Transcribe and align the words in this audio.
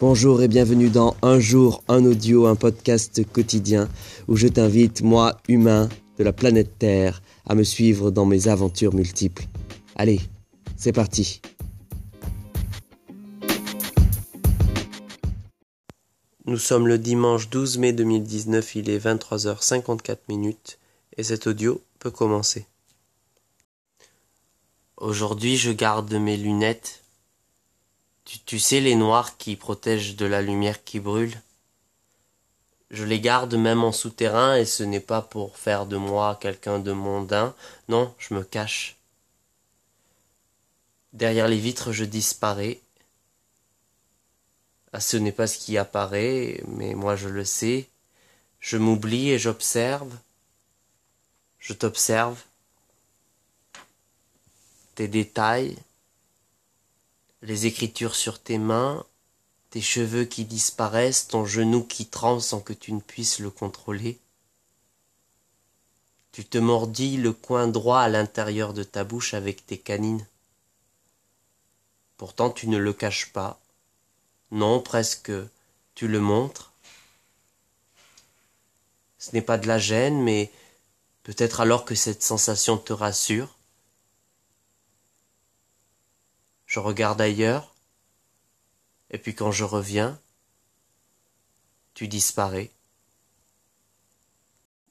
Bonjour 0.00 0.42
et 0.42 0.46
bienvenue 0.46 0.90
dans 0.90 1.16
Un 1.22 1.40
jour, 1.40 1.82
un 1.88 2.04
audio, 2.04 2.46
un 2.46 2.54
podcast 2.54 3.20
quotidien 3.32 3.88
où 4.28 4.36
je 4.36 4.46
t'invite, 4.46 5.02
moi, 5.02 5.40
humain 5.48 5.88
de 6.18 6.22
la 6.22 6.32
planète 6.32 6.78
Terre, 6.78 7.20
à 7.48 7.56
me 7.56 7.64
suivre 7.64 8.12
dans 8.12 8.24
mes 8.24 8.46
aventures 8.46 8.94
multiples. 8.94 9.46
Allez, 9.96 10.20
c'est 10.76 10.92
parti. 10.92 11.42
Nous 16.46 16.58
sommes 16.58 16.86
le 16.86 16.98
dimanche 16.98 17.50
12 17.50 17.78
mai 17.78 17.92
2019, 17.92 18.76
il 18.76 18.90
est 18.90 19.04
23h54 19.04 20.18
minutes 20.28 20.78
et 21.16 21.24
cet 21.24 21.48
audio 21.48 21.82
peut 21.98 22.12
commencer. 22.12 22.66
Aujourd'hui, 24.96 25.56
je 25.56 25.72
garde 25.72 26.14
mes 26.14 26.36
lunettes 26.36 27.02
tu, 28.44 28.58
sais 28.58 28.80
les 28.80 28.94
noirs 28.94 29.38
qui 29.38 29.56
protègent 29.56 30.16
de 30.16 30.26
la 30.26 30.42
lumière 30.42 30.84
qui 30.84 31.00
brûle 31.00 31.40
Je 32.90 33.04
les 33.04 33.20
garde 33.20 33.54
même 33.54 33.82
en 33.82 33.92
souterrain 33.92 34.56
et 34.56 34.66
ce 34.66 34.82
n'est 34.82 35.00
pas 35.00 35.22
pour 35.22 35.56
faire 35.56 35.86
de 35.86 35.96
moi 35.96 36.38
quelqu'un 36.40 36.78
de 36.78 36.92
mondain, 36.92 37.54
non, 37.88 38.14
je 38.18 38.34
me 38.34 38.44
cache. 38.44 38.96
Derrière 41.14 41.48
les 41.48 41.58
vitres 41.58 41.92
je 41.92 42.04
disparais. 42.04 42.80
Ah, 44.92 45.00
ce 45.00 45.16
n'est 45.16 45.32
pas 45.32 45.46
ce 45.46 45.58
qui 45.58 45.78
apparaît, 45.78 46.62
mais 46.66 46.94
moi 46.94 47.16
je 47.16 47.28
le 47.28 47.44
sais. 47.44 47.88
Je 48.60 48.76
m'oublie 48.76 49.30
et 49.30 49.38
j'observe. 49.38 50.12
Je 51.58 51.72
t'observe. 51.72 52.42
Tes 54.94 55.08
détails 55.08 55.78
les 57.42 57.66
écritures 57.66 58.14
sur 58.14 58.40
tes 58.40 58.58
mains, 58.58 59.04
tes 59.70 59.80
cheveux 59.80 60.24
qui 60.24 60.44
disparaissent, 60.44 61.28
ton 61.28 61.44
genou 61.44 61.84
qui 61.84 62.06
tremble 62.06 62.40
sans 62.40 62.60
que 62.60 62.72
tu 62.72 62.92
ne 62.92 63.00
puisses 63.00 63.38
le 63.38 63.50
contrôler. 63.50 64.18
Tu 66.32 66.44
te 66.44 66.58
mordis 66.58 67.16
le 67.16 67.32
coin 67.32 67.68
droit 67.68 68.00
à 68.00 68.08
l'intérieur 68.08 68.72
de 68.72 68.82
ta 68.82 69.04
bouche 69.04 69.34
avec 69.34 69.66
tes 69.66 69.78
canines. 69.78 70.26
Pourtant 72.16 72.50
tu 72.50 72.68
ne 72.68 72.78
le 72.78 72.92
caches 72.92 73.32
pas. 73.32 73.60
Non, 74.50 74.80
presque 74.80 75.32
tu 75.94 76.08
le 76.08 76.20
montres. 76.20 76.72
Ce 79.18 79.32
n'est 79.32 79.42
pas 79.42 79.58
de 79.58 79.66
la 79.66 79.78
gêne, 79.78 80.22
mais 80.22 80.50
peut-être 81.24 81.60
alors 81.60 81.84
que 81.84 81.94
cette 81.94 82.22
sensation 82.22 82.78
te 82.78 82.92
rassure. 82.92 83.57
Regarde 86.78 87.20
ailleurs, 87.20 87.74
et 89.10 89.18
puis 89.18 89.34
quand 89.34 89.52
je 89.52 89.64
reviens, 89.64 90.18
tu 91.94 92.08
disparais. 92.08 92.70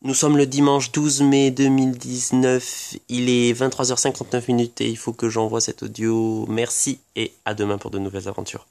Nous 0.04 0.14
sommes 0.14 0.38
le 0.38 0.46
dimanche 0.46 0.92
12 0.92 1.22
mai 1.22 1.52
2019, 1.52 2.98
il 3.10 3.30
est 3.30 3.54
23h59 3.60 4.44
minutes 4.48 4.82
et 4.82 4.90
il 4.90 4.98
faut 4.98 5.14
que 5.14 5.28
j'envoie 5.28 5.62
cet 5.62 5.84
audio. 5.84 6.46
Merci 6.48 7.00
et 7.16 7.34
à 7.46 7.56
demain 7.56 7.78
pour 7.78 7.90
de 7.90 7.98
nouvelles 7.98 8.28
aventures. 8.28 8.68